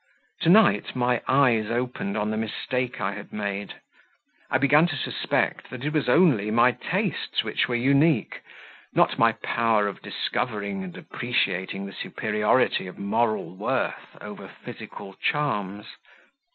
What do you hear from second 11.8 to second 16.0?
the superiority of moral worth over physical charms.